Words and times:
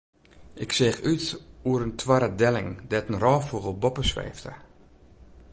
Ik 0.63 0.71
seach 0.77 1.03
út 1.11 1.25
oer 1.69 1.81
in 1.87 1.95
toarre 1.99 2.29
delling 2.41 2.71
dêr't 2.89 3.09
in 3.11 3.21
rôffûgel 3.23 3.79
boppe 3.81 4.03
sweefde. 4.11 4.53